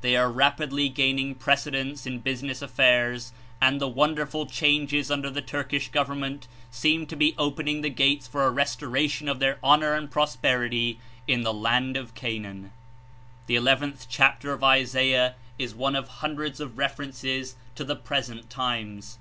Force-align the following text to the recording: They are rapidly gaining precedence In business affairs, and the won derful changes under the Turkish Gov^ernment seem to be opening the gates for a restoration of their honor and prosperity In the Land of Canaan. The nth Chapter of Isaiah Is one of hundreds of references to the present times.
They 0.00 0.16
are 0.16 0.28
rapidly 0.28 0.88
gaining 0.88 1.36
precedence 1.36 2.04
In 2.04 2.18
business 2.18 2.62
affairs, 2.62 3.32
and 3.62 3.80
the 3.80 3.86
won 3.86 4.16
derful 4.16 4.44
changes 4.46 5.08
under 5.08 5.30
the 5.30 5.40
Turkish 5.40 5.92
Gov^ernment 5.92 6.48
seem 6.68 7.06
to 7.06 7.14
be 7.14 7.32
opening 7.38 7.82
the 7.82 7.88
gates 7.88 8.26
for 8.26 8.42
a 8.44 8.50
restoration 8.50 9.28
of 9.28 9.38
their 9.38 9.60
honor 9.62 9.94
and 9.94 10.10
prosperity 10.10 10.98
In 11.28 11.42
the 11.42 11.54
Land 11.54 11.96
of 11.96 12.16
Canaan. 12.16 12.72
The 13.46 13.58
nth 13.58 14.08
Chapter 14.10 14.52
of 14.52 14.64
Isaiah 14.64 15.36
Is 15.60 15.76
one 15.76 15.94
of 15.94 16.08
hundreds 16.08 16.58
of 16.58 16.76
references 16.76 17.54
to 17.76 17.84
the 17.84 17.94
present 17.94 18.50
times. 18.50 19.18